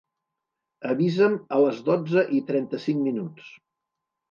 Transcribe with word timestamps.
Avisa'm 0.93 1.35
a 1.59 1.59
les 1.65 1.83
dotze 1.91 2.25
i 2.39 2.41
trenta-cinc 2.51 3.03
minuts. 3.11 3.55